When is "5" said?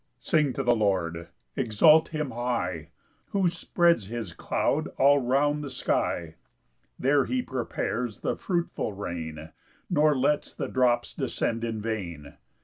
0.31-0.31